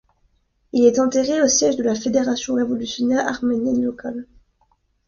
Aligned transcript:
Il 0.73 0.83
est 0.85 0.97
enterré 0.97 1.43
au 1.43 1.47
siège 1.47 1.75
de 1.75 1.83
la 1.83 1.93
Fédération 1.93 2.55
révolutionnaire 2.55 3.27
arménienne 3.27 3.83
locale. 3.83 4.25